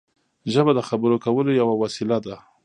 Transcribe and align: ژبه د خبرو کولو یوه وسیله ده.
ژبه 0.53 0.71
د 0.75 0.79
خبرو 0.89 1.21
کولو 1.25 1.51
یوه 1.61 1.73
وسیله 1.83 2.17
ده. 2.25 2.35